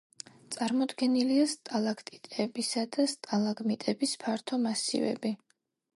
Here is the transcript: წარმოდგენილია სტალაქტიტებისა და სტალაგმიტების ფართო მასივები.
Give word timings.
წარმოდგენილია 0.53 1.43
სტალაქტიტებისა 1.51 2.85
და 2.97 3.07
სტალაგმიტების 3.13 4.19
ფართო 4.25 4.63
მასივები. 4.65 5.35